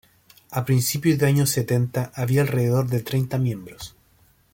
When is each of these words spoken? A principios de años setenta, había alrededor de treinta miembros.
A 0.49 0.65
principios 0.65 1.19
de 1.19 1.27
años 1.27 1.51
setenta, 1.51 2.11
había 2.15 2.41
alrededor 2.41 2.87
de 2.89 3.03
treinta 3.03 3.37
miembros. 3.37 3.95